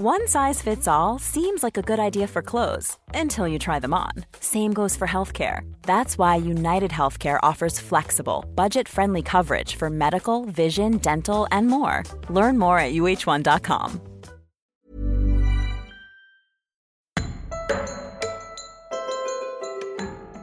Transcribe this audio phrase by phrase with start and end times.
[0.00, 3.92] One size fits all seems like a good idea for clothes until you try them
[3.92, 4.12] on.
[4.38, 5.62] Same goes for healthcare.
[5.82, 12.04] That's why United Healthcare offers flexible, budget friendly coverage for medical, vision, dental, and more.
[12.28, 14.00] Learn more at uh1.com.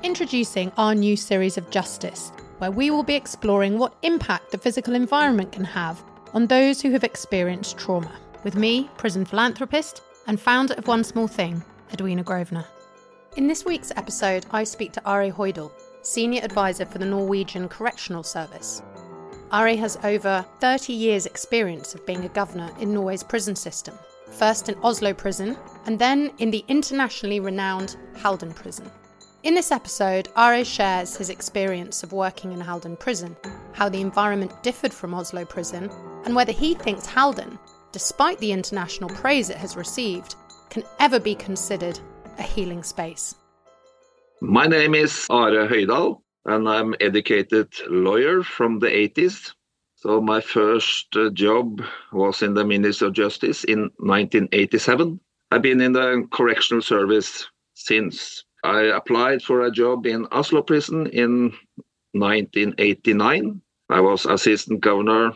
[0.04, 4.96] Introducing our new series of Justice, where we will be exploring what impact the physical
[4.96, 6.04] environment can have
[6.34, 8.12] on those who have experienced trauma.
[8.46, 12.66] With me, prison philanthropist and founder of One Small Thing, Edwina Grosvenor.
[13.38, 15.72] In this week's episode, I speak to Are Høidal,
[16.04, 18.84] Senior Advisor for the Norwegian Correctional Service.
[19.50, 23.98] Are has over 30 years' experience of being a governor in Norway's prison system,
[24.30, 28.92] first in Oslo Prison and then in the internationally renowned Halden Prison.
[29.42, 33.36] In this episode, Are shares his experience of working in Halden Prison,
[33.74, 35.90] how the environment differed from Oslo Prison,
[36.26, 37.58] and whether he thinks Halden,
[37.96, 40.36] despite the international praise it has received,
[40.70, 41.98] can ever be considered
[42.38, 43.36] a healing space.
[44.42, 49.54] My name is Are Høidal, and I'm an educated lawyer from the 80s.
[49.96, 55.18] So my first uh, job was in the Ministry of Justice in 1987.
[55.52, 61.08] I've been in the correctional service since I applied for a job in Oslo prison
[61.14, 61.54] in
[62.12, 63.62] 1989.
[63.90, 65.32] I was assistant governor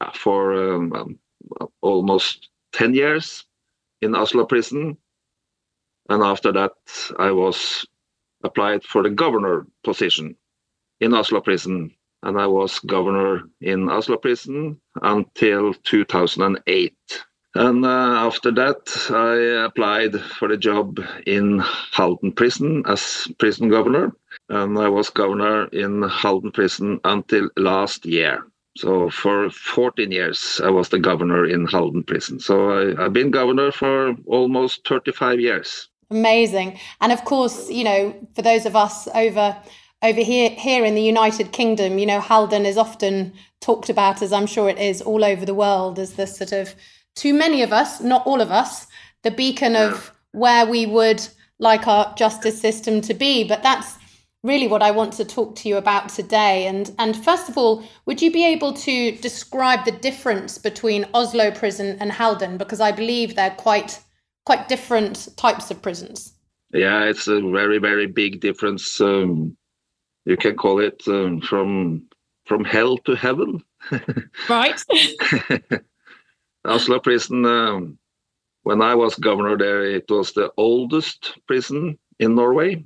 [0.00, 1.18] uh, for um, um,
[1.80, 3.44] almost 10 years
[4.00, 4.96] in Oslo prison.
[6.08, 6.72] And after that,
[7.18, 7.86] I was
[8.42, 10.36] applied for the governor position
[11.00, 11.94] in Oslo prison.
[12.22, 16.94] And I was governor in Oslo prison until 2008.
[17.56, 24.12] And uh, after that, I applied for a job in Halden Prison as prison governor.
[24.48, 28.44] And I was governor in Halden Prison until last year.
[28.76, 32.40] So for 14 years, I was the governor in Halden Prison.
[32.40, 35.88] So I, have been governor for almost 35 years.
[36.10, 36.78] Amazing.
[37.00, 39.56] And of course, you know, for those of us over
[40.02, 44.32] over here here in the United Kingdom, you know, Halden is often talked about as
[44.32, 46.74] I'm sure it is all over the world as the sort of
[47.16, 48.86] to many of us, not all of us,
[49.22, 51.26] the beacon of where we would
[51.58, 53.44] like our justice system to be.
[53.44, 53.96] But that's
[54.44, 56.68] really what I want to talk to you about today.
[56.68, 61.50] And and first of all, would you be able to describe the difference between Oslo
[61.50, 62.58] prison and Halden?
[62.58, 64.00] Because I believe they're quite
[64.46, 66.34] quite different types of prisons.
[66.72, 69.00] Yeah, it's a very very big difference.
[69.00, 69.56] Um,
[70.26, 72.06] you can call it um, from
[72.46, 73.64] from hell to heaven.
[74.48, 74.80] right.
[76.66, 77.98] Oslo prison, um,
[78.62, 82.84] when I was governor there, it was the oldest prison in Norway.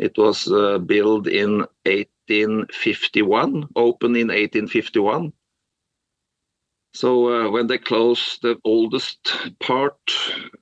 [0.00, 5.34] It was uh, built in 1851, opened in 1851.
[6.94, 9.30] So uh, when they closed the oldest
[9.60, 10.00] part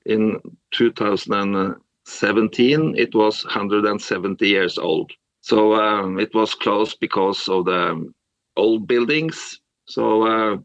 [0.05, 0.41] in
[0.71, 5.13] 2017, it was 170 years old.
[5.41, 8.11] So um, it was closed because of the
[8.57, 9.61] old buildings.
[9.85, 10.57] So uh,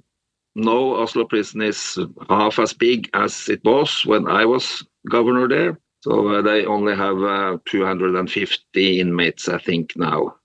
[0.56, 1.96] no Oslo prison is
[2.28, 5.78] half as big as it was when I was governor there.
[6.04, 10.36] So uh, they only have uh, 250 inmates, I think, now.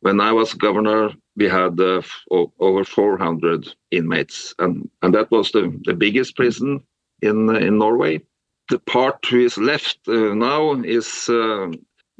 [0.00, 2.00] When I was governor, we had uh,
[2.30, 6.82] over 400 inmates, and, and that was the, the biggest prison
[7.20, 8.22] in in Norway.
[8.70, 11.70] The part who is left uh, now is uh,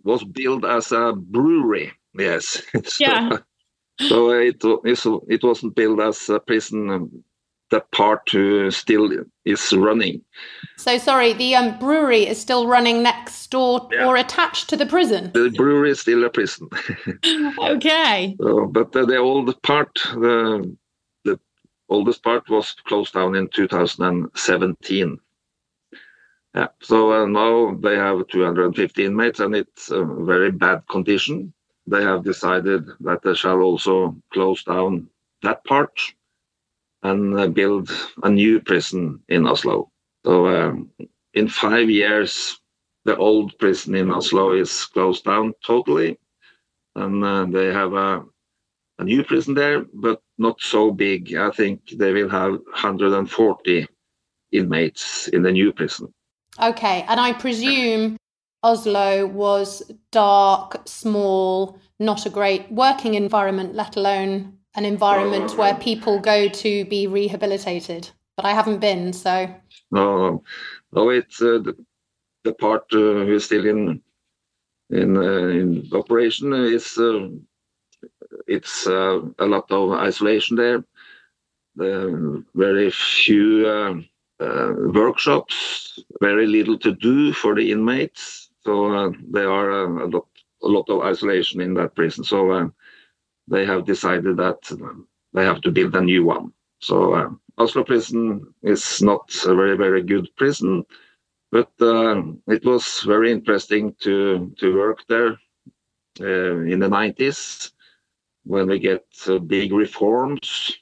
[0.05, 1.93] was built as a brewery.
[2.19, 2.63] Yes.
[2.85, 3.39] so, yeah.
[3.99, 6.91] So it it wasn't built as a prison.
[6.91, 7.25] Um,
[7.71, 9.11] that part uh, still
[9.47, 10.21] is running.
[10.79, 14.07] So sorry, the um, brewery is still running next door yeah.
[14.07, 15.31] or attached to the prison.
[15.33, 16.69] The brewery is still a prison.
[17.59, 18.37] okay.
[18.41, 20.77] So, but the, the old part, the
[21.25, 21.39] the
[21.89, 25.19] oldest part was closed down in 2017.
[26.55, 26.69] Yeah.
[26.81, 31.53] So uh, now they have 250 inmates, and it's a very bad condition
[31.89, 35.09] they have decided that they shall also close down
[35.43, 35.93] that part
[37.03, 37.91] and uh, build
[38.23, 39.91] a new prison in Oslo.
[40.29, 40.91] So, um,
[41.33, 42.61] in five years,
[43.07, 46.19] the old prison in Oslo is closed down totally,
[46.95, 48.23] and uh, they have a,
[48.99, 51.35] a new prison there, but not so big.
[51.35, 53.87] I think they will have 140
[54.53, 56.13] inmates in the new prison.
[56.63, 58.19] Okay, and I presume
[58.63, 66.21] Oslo was dark, small, not a great working environment, let alone an environment where people
[66.21, 68.11] go to be rehabilitated.
[68.37, 69.49] But I haven't been, so.
[69.91, 70.43] No,
[70.93, 71.77] no, it's the,
[72.45, 74.03] the, part uh, who is still in
[74.91, 77.29] in, uh, in operation is uh,
[78.47, 80.85] it's a lot of isolation there.
[82.55, 84.05] very few
[84.41, 88.51] workshops, very little to do for the inmates.
[88.65, 90.27] So there are a lot
[90.63, 92.25] a lot of isolation in that prison.
[92.25, 92.69] So uh,
[93.49, 94.59] they have decided that
[95.35, 96.53] they have to build a new one.
[96.81, 100.85] So Oslo prison is not a very very good prison,
[101.53, 105.39] but uh, it was very interesting to to work there
[106.21, 107.73] uh, in the 90s
[108.45, 110.79] when we get uh, big reforms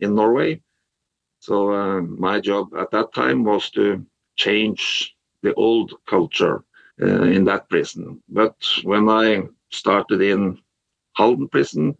[0.00, 0.60] in Norway.
[1.40, 4.04] So uh, my job at that time was to
[4.36, 6.64] change the old culture
[7.02, 8.22] uh, in that prison.
[8.28, 10.58] But when I started in
[11.16, 11.96] Halden prison,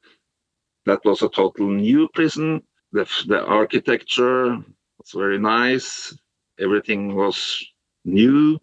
[0.87, 2.63] that was a total new prison.
[2.93, 4.57] The, the architecture
[4.99, 6.17] was very nice.
[6.59, 7.65] Everything was
[8.05, 8.59] new.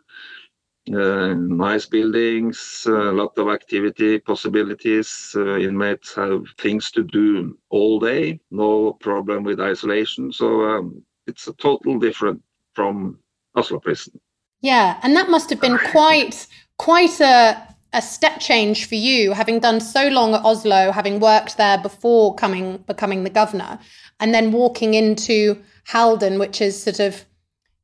[0.91, 5.35] Uh, nice buildings, a lot of activity possibilities.
[5.35, 10.31] Uh, inmates have things to do all day, no problem with isolation.
[10.31, 12.41] So um, it's a total different
[12.73, 13.19] from
[13.55, 14.19] Oslo prison.
[14.61, 16.47] Yeah, and that must have been quite
[16.77, 21.57] quite a a step change for you, having done so long at Oslo, having worked
[21.57, 23.79] there before coming becoming the governor,
[24.19, 27.25] and then walking into Halden, which is sort of,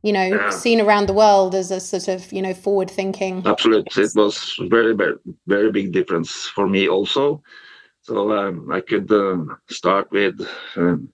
[0.04, 0.50] you know, yeah.
[0.52, 3.42] seen around the world as a sort of, you know, forward thinking.
[3.46, 5.16] Absolutely, it was very, very,
[5.48, 7.42] very big difference for me also.
[8.02, 10.40] So um, I could um, start with
[10.76, 11.10] um,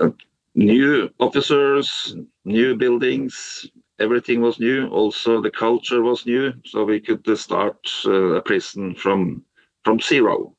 [0.00, 0.10] uh,
[0.56, 3.66] new officers, new buildings,
[4.00, 4.88] everything was new.
[4.88, 7.76] Also, the culture was new, so we could uh, start
[8.06, 9.44] uh, a prison from
[9.84, 10.56] from zero.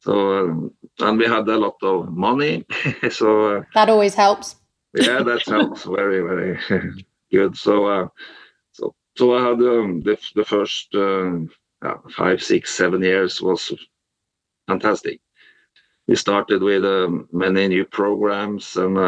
[0.00, 2.64] So, uh, and we had a lot of money.
[3.10, 4.56] so uh, that always helps.
[4.94, 6.58] yeah, that helps very very
[7.32, 7.56] good.
[7.56, 8.08] So, uh,
[8.72, 13.72] so so I had um, the the first uh, five, six, seven years was
[14.66, 15.20] fantastic.
[16.08, 18.98] We started with um, many new programs and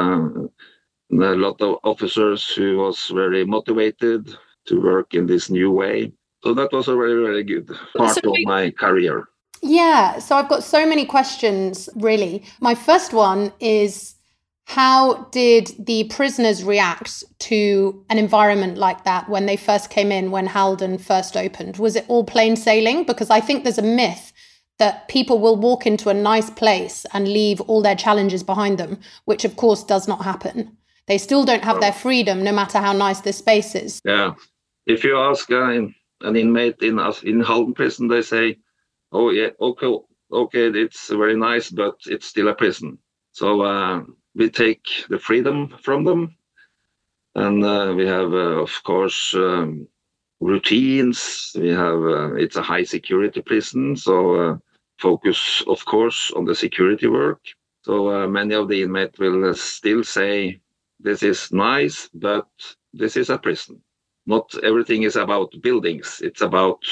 [1.11, 4.35] a lot of officers who was very motivated
[4.67, 6.13] to work in this new way.
[6.43, 9.29] So that was a very, very good part so of my career.
[9.63, 10.19] Yeah.
[10.19, 12.45] So I've got so many questions, really.
[12.61, 14.15] My first one is
[14.67, 20.31] how did the prisoners react to an environment like that when they first came in,
[20.31, 21.77] when Halden first opened?
[21.77, 23.05] Was it all plain sailing?
[23.05, 24.33] Because I think there's a myth
[24.79, 28.99] that people will walk into a nice place and leave all their challenges behind them,
[29.25, 30.77] which of course does not happen.
[31.07, 34.01] They still don't have their freedom, no matter how nice the space is.
[34.05, 34.35] Yeah.
[34.87, 35.89] If you ask uh,
[36.23, 38.59] an inmate in in Halden prison, they say,
[39.13, 39.93] "Oh yeah, okay,
[40.33, 42.99] okay, it's very nice, but it's still a prison."
[43.33, 44.03] So uh,
[44.35, 46.37] we take the freedom from them,
[47.35, 49.87] and uh, we have, uh, of course, um,
[50.41, 51.53] routines.
[51.55, 54.57] We have uh, it's a high security prison, so uh,
[54.99, 57.41] focus, of course, on the security work.
[57.83, 60.61] So many of the inmates will still say
[61.01, 62.47] this is nice, but
[62.93, 63.81] this is a prison.
[64.27, 66.21] Not everything is about buildings.
[66.25, 66.83] It's about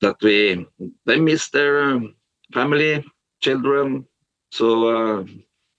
[0.00, 0.66] that we
[1.04, 2.14] they miss their um,
[2.52, 3.04] family,
[3.40, 4.06] children.
[4.50, 5.24] So uh,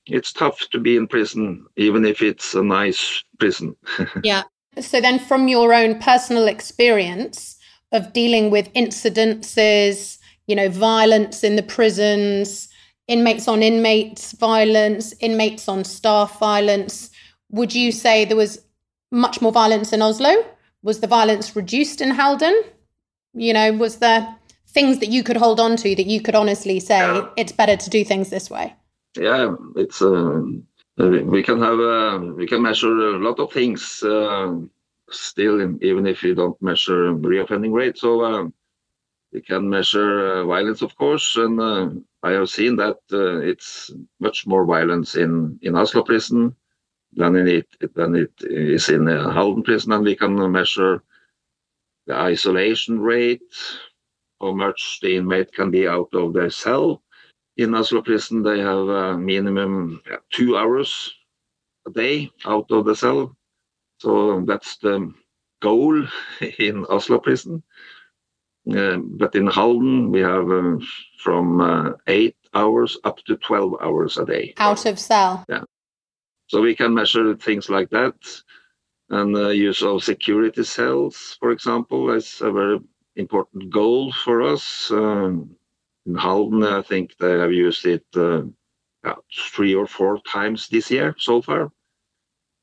[0.06, 3.76] it's tough to be in prison, even if it's a nice prison.
[4.24, 4.44] yeah.
[4.80, 7.58] So then, from your own personal experience
[7.92, 12.67] of dealing with incidences, you know, violence in the prisons,
[13.08, 17.10] inmates on inmates violence, inmates on staff violence.
[17.52, 18.62] Would you say there was
[19.12, 20.46] much more violence in Oslo?
[20.84, 22.62] Was the violence reduced in Halden?
[23.34, 24.36] You know, was there
[24.68, 27.28] things that you could hold on to that you could honestly say yeah.
[27.38, 28.76] it's better to do things this way?
[29.16, 30.42] Yeah, it's uh,
[30.98, 34.56] we can have uh, we can measure a lot of things uh,
[35.10, 37.98] still, even if you don't measure reoffending rate.
[37.98, 38.48] So uh,
[39.32, 41.90] we can measure uh, violence, of course, and uh,
[42.28, 46.56] I have seen that uh, it's much more violence in in Oslo prison
[47.14, 51.04] than it than it is in a Halden prison, and we can measure
[52.08, 53.54] the isolation rate,
[54.42, 57.04] how much the inmate can be out of their cell.
[57.58, 61.14] In Oslo prison, they have a minimum two hours
[61.88, 63.36] a day out of the cell.
[64.00, 65.14] So that's the
[65.62, 65.96] goal
[66.60, 67.64] in Oslo prison.
[68.76, 70.78] Uh, but in Halden, we have uh,
[71.20, 74.54] from uh, eight hours up to 12 hours a day.
[74.58, 75.46] Out of cell?
[75.48, 75.64] Yeah.
[76.48, 78.16] So we can measure things like that.
[79.10, 82.80] And uh, use of security cells, for example, is a very
[83.16, 84.92] important goal for us.
[84.92, 85.56] Um,
[86.06, 88.44] in Halden, I think they have used it uh,
[89.54, 91.72] three or four times this year so far.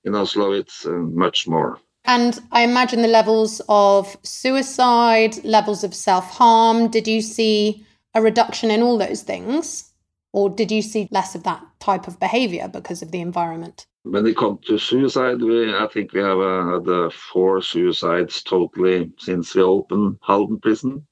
[0.04, 1.78] In Oslo, it's uh, much more.
[2.04, 8.20] And I imagine the levels of suicide, levels of self harm, did you see a
[8.20, 9.92] reduction in all those things?
[10.32, 13.86] Or did you see less of that type of behavior because of the environment?
[14.02, 18.42] When it comes to suicide, we, I think we have uh, had uh, four suicides
[18.42, 21.06] totally since we opened Halden prison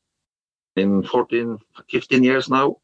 [0.77, 1.59] in 14,
[1.89, 2.77] 15 years now.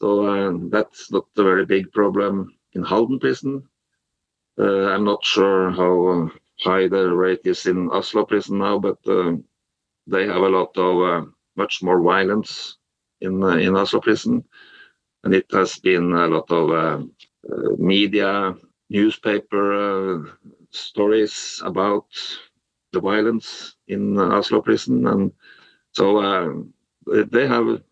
[0.00, 3.64] So uh, that's not a very big problem in Halden prison.
[4.58, 6.28] Uh, I'm not sure how uh,
[6.60, 9.32] high the rate is in Oslo prison now, but uh,
[10.06, 12.78] they have a lot of uh, much more violence
[13.20, 14.44] in uh, in Oslo prison,
[15.24, 17.08] and it has been a lot of
[17.78, 18.54] media
[18.90, 20.38] newspaper
[20.70, 22.06] stories about
[22.92, 25.32] the violence in Oslo prison, and
[25.92, 26.64] so
[27.06, 27.82] they have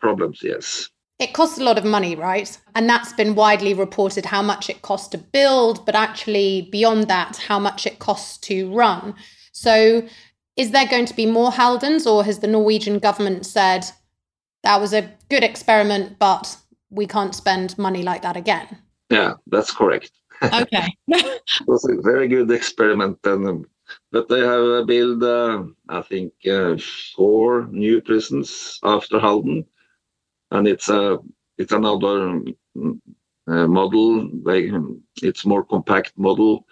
[0.00, 0.40] problems.
[0.42, 0.90] Yes.
[1.22, 2.58] It costs a lot of money, right?
[2.74, 7.36] And that's been widely reported how much it costs to build, but actually beyond that,
[7.36, 9.14] how much it costs to run.
[9.52, 10.02] So,
[10.56, 13.84] is there going to be more Haldens, or has the Norwegian government said
[14.64, 16.56] that was a good experiment, but
[16.90, 18.78] we can't spend money like that again?
[19.08, 20.10] Yeah, that's correct.
[20.42, 20.88] Okay.
[21.06, 23.18] it was a very good experiment.
[23.22, 23.64] And, um,
[24.10, 26.76] but they have built, uh, I think, uh,
[27.14, 29.64] four new prisons after Halden
[30.52, 31.18] and it's a
[31.58, 32.40] it's another
[33.48, 34.30] uh, model.
[34.44, 34.66] Like
[35.22, 36.66] it's more compact model,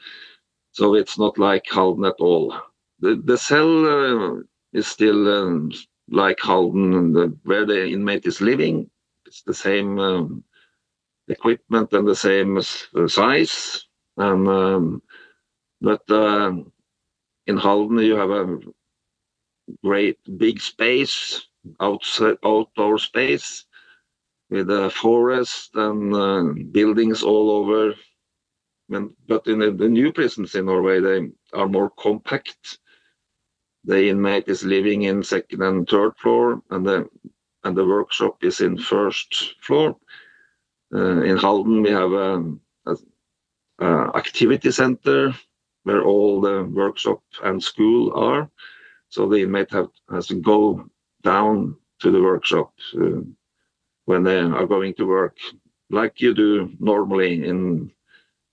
[0.72, 2.54] so it's not like Halden at all.
[3.00, 5.72] The the cell uh, is still um,
[6.10, 8.90] like Halden, the, where the inmate is living.
[9.26, 10.44] It's the same um,
[11.28, 13.86] equipment and the same uh, size,
[14.18, 15.02] and um,
[15.80, 16.52] but uh,
[17.46, 18.58] in Halden you have a
[19.84, 21.46] great big space
[21.80, 23.66] outside outdoor space
[24.50, 26.42] with a forest and uh,
[26.72, 27.94] buildings all over.
[28.90, 32.78] And, but in the, the, new prisons in Norway, they are more compact.
[33.84, 37.08] The inmate is living in second and third floor, and the
[37.62, 39.96] and the workshop is in first floor.
[40.92, 42.52] Uh, in Halden, we have a,
[42.86, 42.96] a,
[43.78, 45.34] a, activity center
[45.84, 48.50] where all the workshop and school are.
[49.08, 50.88] So the inmate have, has to go
[51.22, 52.72] down to the workshop.
[52.94, 53.20] Uh,
[54.10, 55.36] when they are going to work,
[55.88, 57.90] like you do normally in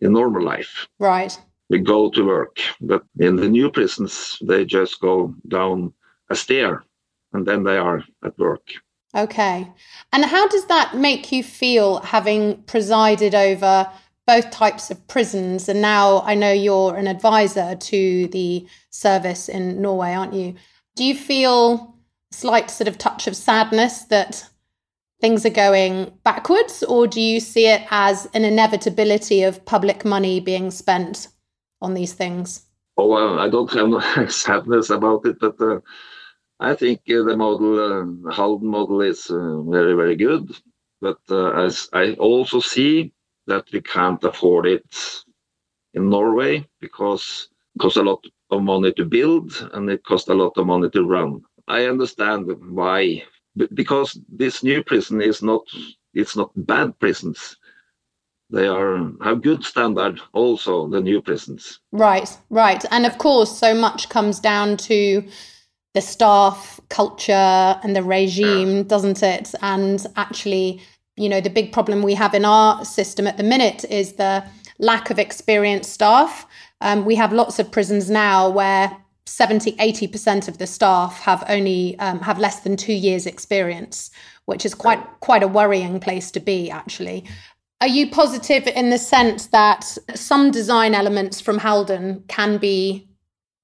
[0.02, 0.88] in normal life.
[1.00, 1.34] Right.
[1.70, 5.94] We go to work, but in the new prisons, they just go down
[6.30, 6.84] a stair,
[7.34, 8.66] and then they are at work.
[9.16, 9.68] Okay.
[10.14, 13.90] And how does that make you feel having presided over
[14.28, 15.68] both types of prisons?
[15.70, 20.54] And now I know you're an advisor to the service in Norway, aren't you?
[20.96, 21.96] Do you feel
[22.32, 24.48] slight sort of touch of sadness that
[25.20, 30.40] things are going backwards, or do you see it as an inevitability of public money
[30.40, 31.28] being spent
[31.82, 32.64] on these things?
[32.98, 35.80] Oh, well, I don't have sadness about it, but uh,
[36.60, 40.52] I think uh, the model, uh, Halden model, is uh, very, very good.
[41.00, 43.14] But uh, as I also see
[43.46, 45.24] that we can't afford it
[45.94, 50.34] in Norway because it costs a lot of money to build and it costs a
[50.34, 51.42] lot of money to run.
[51.68, 53.24] I understand why
[53.74, 55.64] because this new prison is not
[56.14, 57.58] it's not bad prisons.
[58.50, 61.80] They are have good standard also the new prisons.
[61.92, 62.84] Right right.
[62.92, 65.24] And of course so much comes down to
[65.94, 69.54] the staff culture and the regime doesn't it?
[69.62, 70.82] And actually
[71.16, 74.44] you know the big problem we have in our system at the minute is the
[74.80, 76.46] lack of experienced staff.
[76.82, 78.96] Um, we have lots of prisons now where
[79.28, 84.10] 70 80% of the staff have only um, have less than 2 years experience
[84.46, 87.26] which is quite quite a worrying place to be actually.
[87.82, 89.84] Are you positive in the sense that
[90.16, 93.08] some design elements from Halden can be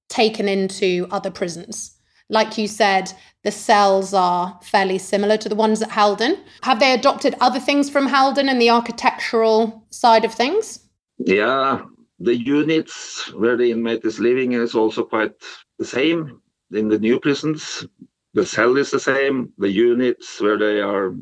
[0.08, 1.96] taken into other prisons?
[2.28, 6.38] Like you said the cells are fairly similar to the ones at Halden.
[6.62, 10.80] Have they adopted other things from Halden and the architectural side of things?
[11.18, 11.82] Yeah
[12.18, 15.32] the units where the inmate is living is also quite
[15.78, 16.40] the same
[16.72, 17.86] in the new prisons.
[18.34, 19.52] The cell is the same.
[19.58, 21.14] The units where they are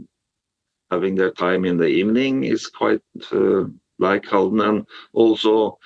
[0.90, 3.64] having their time in the evening is quite uh,
[3.99, 4.61] like Halden.
[4.61, 5.78] And also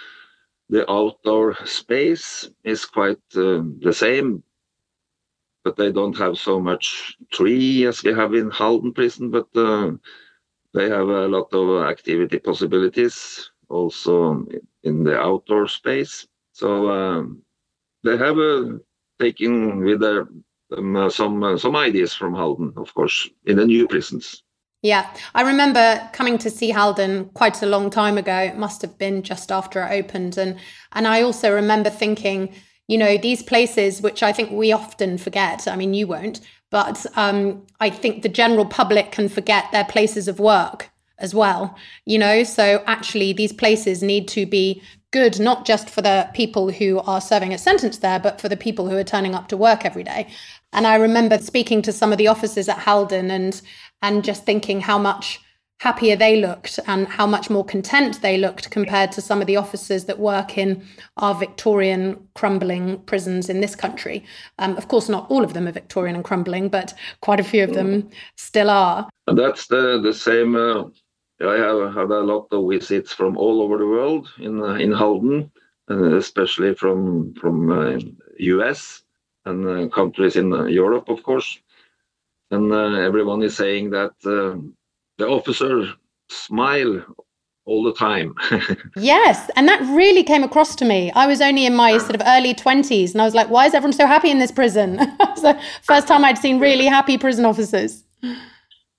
[0.68, 4.42] the outdoor space is quite uh, the same,
[5.64, 9.92] but they don't have so much tree as we have in Halden prison, but uh,
[10.74, 14.46] they have a lot of activity possibilities also
[14.82, 16.26] in the outdoor space.
[16.52, 17.42] So um,
[18.04, 18.78] they have uh,
[19.20, 20.28] taken with their,
[20.76, 24.42] um, some uh, some ideas from Halden, of course, in the new prisons.
[24.82, 28.36] Yeah, I remember coming to see Halden quite a long time ago.
[28.38, 30.56] It must have been just after it opened, and
[30.92, 32.54] and I also remember thinking,
[32.88, 35.66] you know, these places which I think we often forget.
[35.66, 40.28] I mean, you won't, but um, I think the general public can forget their places
[40.28, 41.76] of work as well.
[42.04, 44.82] You know, so actually, these places need to be
[45.12, 48.56] good not just for the people who are serving a sentence there, but for the
[48.56, 50.28] people who are turning up to work every day.
[50.72, 53.60] And I remember speaking to some of the officers at Halden and
[54.02, 55.40] and just thinking how much
[55.80, 59.56] happier they looked and how much more content they looked compared to some of the
[59.56, 60.82] officers that work in
[61.18, 64.24] our Victorian crumbling prisons in this country.
[64.58, 67.62] Um, of course, not all of them are Victorian and crumbling, but quite a few
[67.62, 69.08] of them still are.
[69.26, 70.56] And that's the the same.
[70.56, 70.84] Uh,
[71.40, 74.92] I have had a lot of visits from all over the world in uh, in
[74.92, 75.50] Halden,
[75.88, 77.98] and especially from from uh,
[78.38, 79.02] US
[79.44, 81.60] and uh, countries in uh, Europe, of course.
[82.50, 85.94] And uh, everyone is saying that the officer
[86.28, 87.04] smile
[87.64, 88.34] all the time.
[88.96, 91.10] yes, and that really came across to me.
[91.12, 93.74] I was only in my sort of early 20s and I was like, why is
[93.74, 94.96] everyone so happy in this prison?
[95.42, 98.04] the first time I'd seen really happy prison officers.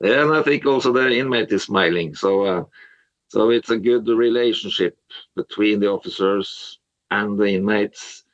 [0.02, 2.14] And I think also the inmate is smiling.
[2.16, 2.64] So, uh,
[3.30, 4.98] so it's a good relationship
[5.36, 6.80] between the officers
[7.12, 8.26] and the inmates,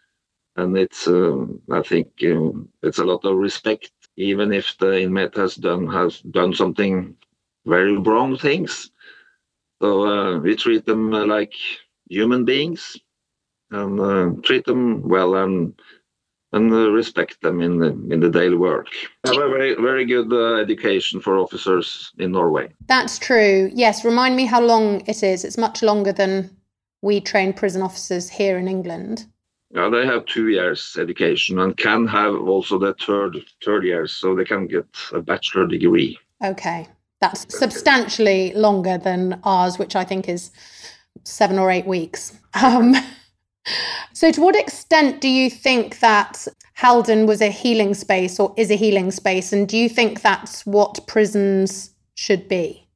[0.57, 5.35] and it's um, I think um, it's a lot of respect, even if the inmate
[5.37, 7.15] has done has done something
[7.65, 8.91] very wrong things.
[9.81, 11.53] So uh, we treat them like
[12.09, 12.97] human beings
[13.71, 15.73] and uh, treat them well and
[16.53, 18.87] and uh, respect them in the in the daily work.
[19.25, 22.69] Have a very very good uh, education for officers in Norway.
[22.87, 23.69] That's true.
[23.73, 25.43] Yes, remind me how long it is.
[25.43, 26.55] It's much longer than
[27.01, 29.25] we train prison officers here in England.
[29.71, 34.35] Yeah, they have two years education and can have also the third third years, so
[34.35, 36.17] they can get a bachelor degree.
[36.43, 36.87] Okay,
[37.19, 40.51] that's substantially longer than ours, which I think is
[41.23, 42.37] seven or eight weeks.
[42.61, 42.93] Um,
[44.13, 48.71] so, to what extent do you think that Halden was a healing space or is
[48.71, 49.53] a healing space?
[49.53, 52.87] And do you think that's what prisons should be?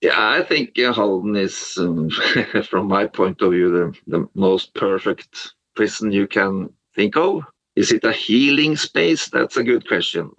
[0.00, 2.10] Yeah, I think Halden is, um,
[2.68, 7.42] from my point of view, the, the most perfect prison you can think of.
[7.76, 9.28] Is it a healing space?
[9.28, 10.30] That's a good question.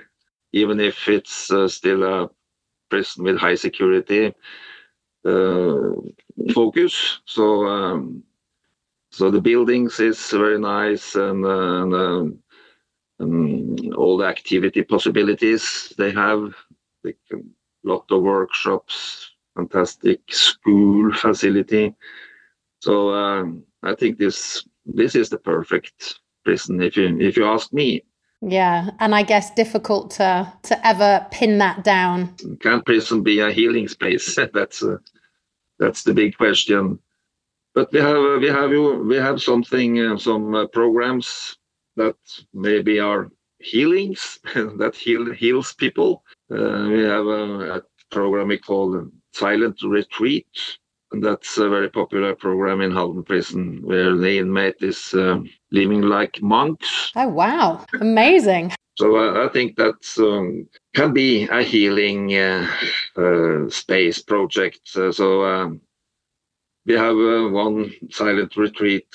[0.52, 2.30] Even if it's uh, still a
[2.88, 4.34] prison with high security
[5.24, 5.92] uh,
[6.54, 7.20] focus.
[7.26, 8.24] So um,
[9.10, 12.38] so the buildings is very nice and, uh, and, um,
[13.18, 16.54] and all the activity possibilities they have.
[17.02, 17.36] Like a
[17.82, 21.94] lot of workshops fantastic school facility.
[22.80, 27.72] So um, i think this this is the perfect prison if you if you ask
[27.72, 28.02] me.
[28.42, 32.34] Yeah and i guess difficult to to ever pin that down.
[32.60, 34.38] Can prison be a healing space?
[34.54, 34.98] That's uh,
[35.78, 36.98] that's the big question
[37.80, 41.56] but we have we have you we have something uh, some uh, programs
[41.96, 42.16] that
[42.52, 44.38] maybe are healings
[44.80, 46.22] that heal heals people.
[46.50, 50.48] Uh, we have a, a, program we call Silent Retreat,
[51.12, 55.38] and that's a very popular program in Halden Prison where the inmate is uh,
[55.70, 57.12] living like monks.
[57.16, 58.72] Oh wow, amazing!
[58.98, 64.80] So uh, I think that um, can be a healing uh, space project.
[64.84, 65.44] so.
[65.44, 65.80] Um,
[66.86, 69.06] we have uh, one silent retreat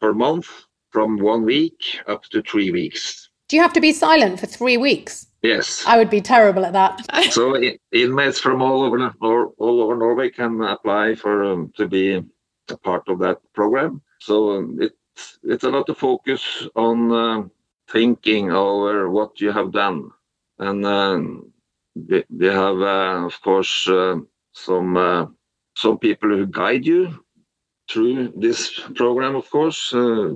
[0.00, 0.48] per month
[0.90, 3.28] from one week up to three weeks.
[3.48, 5.26] Do you have to be silent for three weeks?
[5.42, 5.84] Yes.
[5.86, 7.04] I would be terrible at that.
[7.32, 7.60] so
[7.92, 12.22] inmates from all over all over Norway can apply for um, to be
[12.70, 14.00] a part of that program.
[14.20, 17.42] So um, it's it's a lot of focus on uh,
[17.90, 20.10] thinking over what you have done,
[20.58, 21.52] and um,
[21.94, 24.16] they, they have uh, of course uh,
[24.52, 25.26] some uh,
[25.76, 27.24] some people who guide you
[27.90, 29.92] through this program, of course.
[29.92, 30.34] Uh,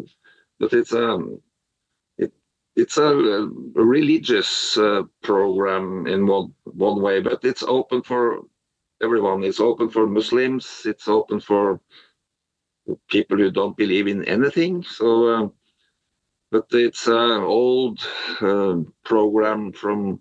[0.60, 1.40] but it's a um,
[2.18, 2.32] it,
[2.76, 8.42] it's a, a religious uh, program in one one way, but it's open for
[9.02, 9.44] everyone.
[9.44, 10.82] It's open for Muslims.
[10.84, 11.80] It's open for
[13.08, 14.82] people who don't believe in anything.
[14.82, 15.48] So, uh,
[16.50, 18.00] but it's an old
[18.40, 20.20] uh, program from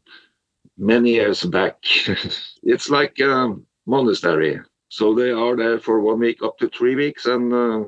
[0.77, 1.77] many years back.
[2.63, 7.25] it's like a monastery so they are there for one week up to three weeks,
[7.25, 7.83] and uh,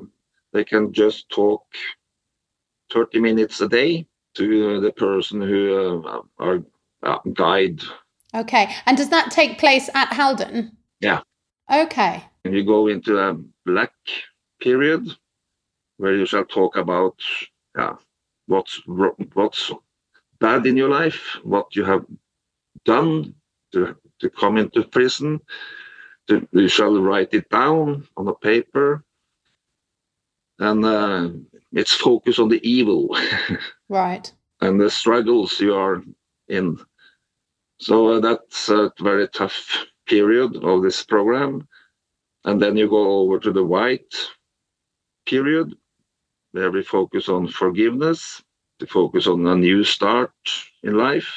[0.52, 1.64] they can just talk
[2.92, 6.62] 30 minutes a day to the person who uh, are
[7.34, 7.80] guide.
[8.34, 10.76] Okay, and does that take place at Halden?
[11.00, 11.20] Yeah.
[11.72, 12.22] Okay.
[12.44, 13.92] And you go into a black
[14.60, 15.08] period
[15.96, 17.16] where you shall talk about
[17.76, 17.94] yeah,
[18.46, 18.80] what's
[19.34, 19.72] what's
[20.40, 22.04] bad in your life, what you have
[22.84, 23.34] done
[23.72, 25.40] to, to come into prison.
[26.52, 29.04] You shall write it down on a paper.
[30.58, 31.30] And uh,
[31.72, 33.16] it's focus on the evil.
[33.88, 34.32] right.
[34.60, 36.02] and the struggles you are
[36.48, 36.78] in.
[37.78, 41.66] So uh, that's a very tough period of this program.
[42.44, 44.14] And then you go over to the white
[45.26, 45.74] period,
[46.52, 48.42] where we focus on forgiveness,
[48.80, 50.32] to focus on a new start
[50.82, 51.32] in life,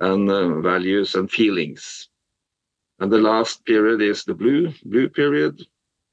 [0.00, 2.08] and uh, values and feelings.
[2.98, 5.66] And the last period is the blue blue period.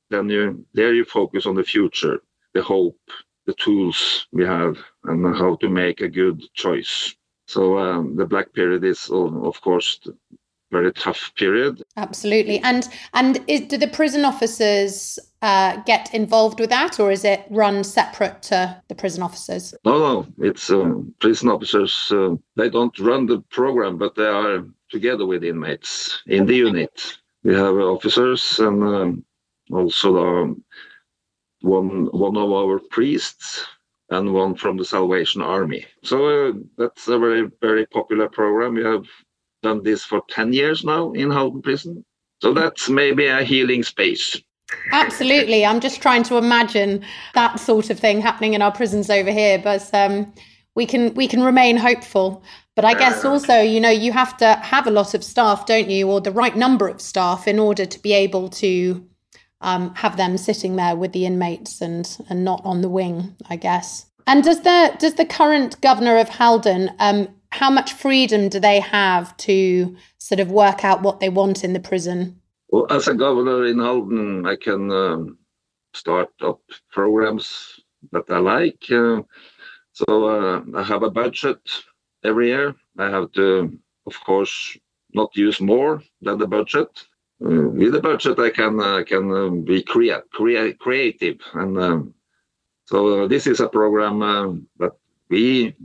[0.10, 2.22] Then you there you focus on the future,
[2.54, 3.00] the hope,
[3.46, 7.16] the tools we have, and how to make a good choice.
[7.48, 10.00] So um, the black period is, of course,
[10.74, 11.82] very tough period.
[11.96, 12.58] Absolutely.
[12.60, 17.42] And and is, do the prison officers uh, get involved with that, or is it
[17.50, 18.60] run separate to
[18.90, 19.74] the prison officers?
[19.86, 20.28] No, no.
[20.50, 21.94] It's uh, prison officers.
[22.12, 27.18] Uh, they don't run the program, but they are together with inmates in the unit.
[27.44, 29.26] We have officers and um,
[29.72, 30.56] also the,
[31.62, 33.66] one one of our priests
[34.10, 35.86] and one from the Salvation Army.
[36.04, 38.76] So uh, that's a very very popular program.
[38.76, 39.06] We have
[39.64, 42.06] done this for 10 years now in Halden prison.
[42.42, 44.40] So that's maybe a healing space.
[44.92, 45.66] Absolutely.
[45.66, 49.58] I'm just trying to imagine that sort of thing happening in our prisons over here.
[49.58, 50.32] But um,
[50.76, 52.44] we can we can remain hopeful.
[52.76, 55.92] But I guess also, you know, you have to have a lot of staff, don't
[55.92, 59.08] you, or the right number of staff in order to be able to
[59.62, 63.58] um, have them sitting there with the inmates and and not on the wing, I
[63.58, 64.08] guess.
[64.26, 68.80] And does the does the current governor of Halden um, how much freedom do they
[68.80, 72.42] have to sort of work out what they want in the prison?
[72.70, 75.38] Well, as a governor in Halden, I can um,
[75.94, 76.62] start up
[76.92, 77.80] programs
[78.12, 78.84] that I like.
[78.90, 79.22] Uh,
[79.92, 81.62] so uh, I have a budget
[82.24, 82.74] every year.
[82.98, 84.76] I have to, of course,
[85.14, 86.90] not use more than the budget.
[87.46, 92.14] Uh, with the budget, I can uh, can uh, be crea- crea- creative, and um,
[92.86, 94.20] so this is a program
[94.80, 94.94] that
[95.30, 95.76] we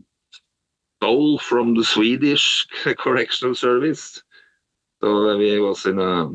[0.98, 2.66] stole from the Swedish
[2.98, 4.22] correctional service.
[5.00, 6.28] So we was in a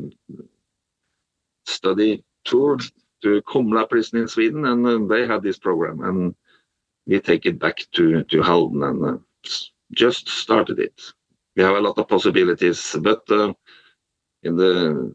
[1.66, 2.78] study tour
[3.22, 6.34] to Kumla prison in Sweden, and uh, they had this program, and
[7.06, 9.18] we take it back to to Halden and uh,
[9.92, 10.98] just started it.
[11.56, 13.52] We have a lot of possibilities, but uh,
[14.42, 15.14] in the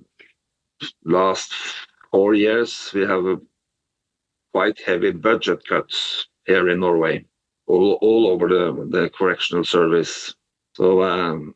[1.03, 1.53] last
[2.11, 3.41] four years, we have
[4.53, 7.25] quite heavy budget cuts here in Norway
[7.69, 10.33] all, all over the, the correctional service.
[10.73, 11.55] So um,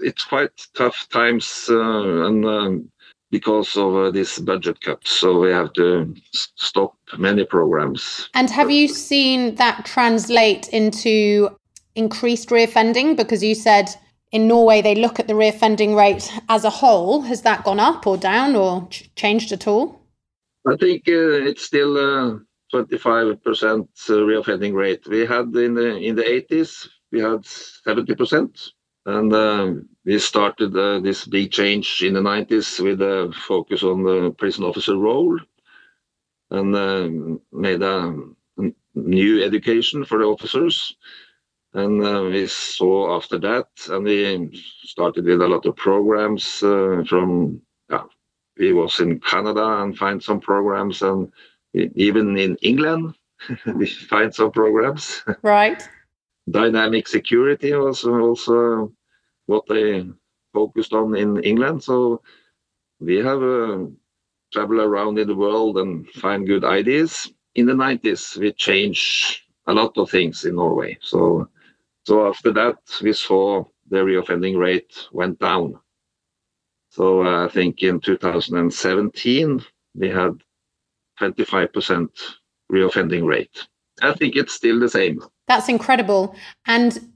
[0.00, 2.90] it's quite tough times uh, and um,
[3.30, 5.10] because of uh, this budget cuts.
[5.10, 8.28] So we have to stop many programs.
[8.34, 11.56] And have you seen that translate into
[11.94, 13.16] increased reoffending?
[13.16, 13.88] Because you said
[14.32, 17.22] in Norway they look at the reoffending rate as a whole.
[17.22, 20.00] Has that gone up or down or ch- changed at all?
[20.66, 22.38] I think uh, it's still uh,
[22.72, 25.06] 25% reoffending rate.
[25.08, 28.70] We had in the in the 80s, we had 70%.
[29.04, 29.72] And uh,
[30.04, 34.64] we started uh, this big change in the 90s with a focus on the prison
[34.64, 35.38] officer role
[36.50, 37.08] and uh,
[37.52, 38.14] made a
[38.94, 40.96] new education for the officers.
[41.74, 44.50] And uh, we saw after that, and we
[44.84, 48.04] started with a lot of programs uh, from, yeah,
[48.58, 51.32] we was in Canada and find some programs and
[51.74, 53.14] even in England,
[53.74, 55.22] we find some programs.
[55.42, 55.88] Right.
[56.50, 58.92] Dynamic security was also
[59.46, 60.06] what they
[60.52, 61.82] focused on in England.
[61.82, 62.22] So
[63.00, 63.86] we have uh,
[64.52, 67.32] travel around in the world and find good ideas.
[67.54, 70.98] In the 90s, we changed a lot of things in Norway.
[71.00, 71.48] So,
[72.04, 75.78] so after that, we saw the reoffending rate went down.
[76.90, 80.32] So uh, I think in 2017, we had
[81.22, 82.08] 25%
[82.70, 83.66] reoffending rate.
[84.00, 85.20] I think it's still the same.
[85.48, 86.34] That's incredible.
[86.66, 87.12] And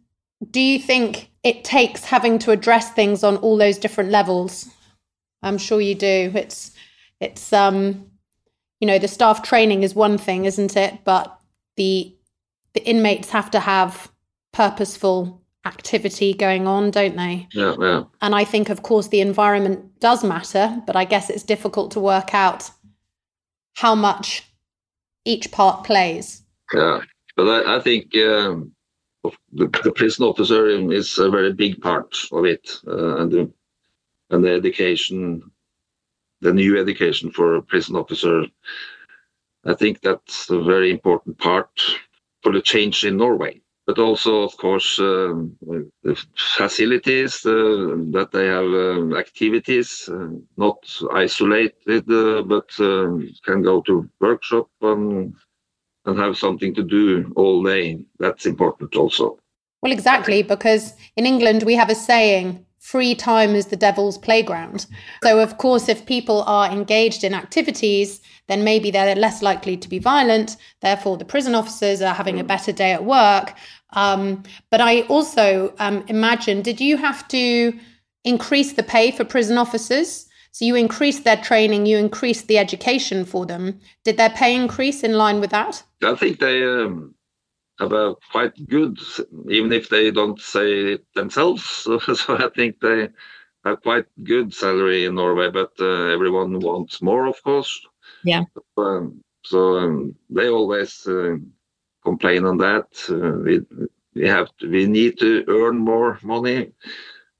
[0.51, 4.69] do you think it takes having to address things on all those different levels?
[5.43, 6.33] I'm sure you do.
[6.35, 6.73] It's
[7.21, 8.11] it's um
[8.81, 11.05] you know the staff training is one thing, isn't it?
[11.05, 11.39] But
[11.77, 12.15] the
[12.75, 14.13] the inmates have to have
[14.53, 17.49] purposeful activity going on, don't they?
[17.53, 18.05] Yeah, yeah.
[18.21, 22.01] And I think, of course, the environment does matter, but I guess it's difficult to
[22.01, 22.71] work out
[23.77, 24.43] how much
[25.25, 26.43] each part plays.
[26.73, 27.01] Yeah,
[27.37, 28.73] but I, I think um,
[29.53, 33.53] the, the, prison officer is a very big part of it, uh, and the
[34.31, 35.43] and the education
[36.41, 38.45] the new education for prison officer.
[39.65, 41.81] I think that's a very important part
[42.43, 43.61] for the change in Norway.
[43.87, 45.57] But also, of course, um,
[46.03, 46.17] the
[46.57, 50.79] facilities uh, that they have uh, activities, uh, not
[51.13, 55.35] isolated, uh, but um, can go to workshop and
[56.05, 57.99] and have something to do all day.
[58.19, 59.39] That's important also.
[59.83, 64.87] Well, exactly, because in England we have a saying free time is the devil's playground.
[65.25, 69.89] So, of course, if people are engaged in activities, then maybe they're less likely to
[69.89, 70.57] be violent.
[70.83, 72.47] Therefore, the prison officers are having a mm.
[72.47, 73.55] better day at work.
[73.91, 77.79] Um, but I also um, imagine, did you have to
[78.25, 80.27] increase the pay for prison officers?
[80.53, 83.79] So you increased their training, you increased the education for them.
[84.05, 85.83] Did their pay increase in line with that?
[86.03, 87.15] I think they um,
[87.79, 88.99] have a quite good,
[89.51, 91.87] even if they don't say it themselves.
[92.15, 93.09] So, I think they
[93.65, 97.79] have quite good salary in Norway, but uh, everyone wants more, of course.
[98.25, 98.45] Yeah.
[98.77, 101.37] Um, so um, they always uh,
[102.09, 102.87] complain on that.
[103.09, 103.55] Uh, we
[104.17, 106.73] we have to, we need to earn more money,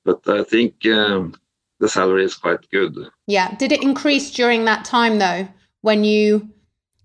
[0.05, 1.35] but I think um,
[1.81, 2.93] the salary is quite good.
[3.27, 3.55] Yeah.
[3.57, 5.49] Did it increase during that time though,
[5.83, 6.27] when you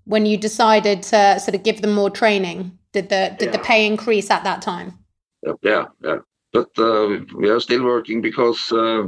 [0.05, 2.77] when you decided to sort of give them more training?
[2.93, 3.57] Did the did yeah.
[3.57, 4.89] the pay increase at that time?
[5.61, 6.19] Yeah, yeah.
[6.53, 9.07] But uh, we are still working because uh,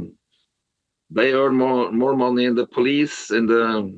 [1.10, 3.92] they earn more more money in the police in the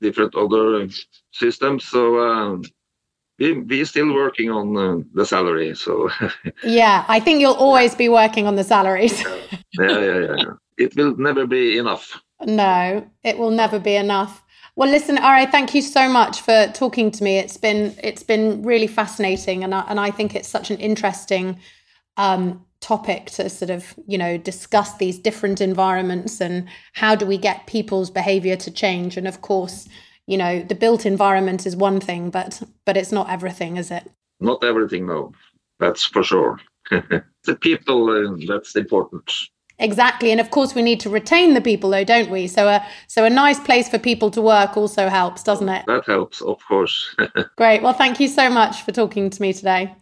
[0.00, 0.88] different other
[1.32, 1.84] systems.
[1.84, 2.58] So uh,
[3.40, 5.74] we we still working on uh, the salary.
[5.74, 6.10] So
[6.62, 9.20] yeah, I think you'll always be working on the salaries.
[9.72, 12.20] yeah, yeah, yeah it will never be enough.
[12.44, 14.42] No, it will never be enough.
[14.76, 17.38] Well, listen, Are, thank you so much for talking to me.
[17.38, 21.58] It's been it's been really fascinating, and I, and I think it's such an interesting
[22.16, 27.36] um, topic to sort of you know discuss these different environments and how do we
[27.36, 29.16] get people's behavior to change.
[29.16, 29.86] And of course,
[30.26, 34.10] you know, the built environment is one thing, but but it's not everything, is it?
[34.40, 35.32] Not everything, no.
[35.78, 36.60] That's for sure.
[36.90, 39.30] the people uh, that's important.
[39.78, 42.46] Exactly, and of course we need to retain the people, though, don't we?
[42.46, 45.84] So a so a nice place for people to work also helps, doesn't it?
[45.86, 47.16] That helps, of course.
[47.56, 47.82] Great.
[47.82, 49.94] Well, thank you so much for talking to me today.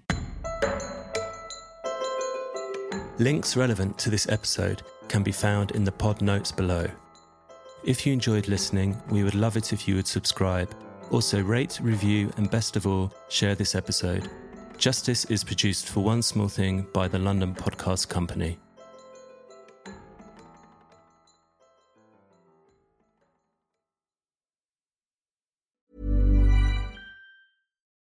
[3.19, 6.89] Links relevant to this episode can be found in the pod notes below.
[7.89, 10.71] If you enjoyed listening, we would love it if you would subscribe.
[11.11, 14.29] Also, rate, review, and best of all, share this episode.
[14.77, 18.59] Justice is produced for One Small Thing by the London Podcast Company.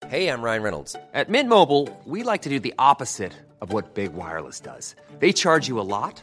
[0.07, 0.95] Hey, I'm Ryan Reynolds.
[1.13, 4.95] At Mint Mobile, we like to do the opposite of what Big Wireless does.
[5.19, 6.23] They charge you a lot,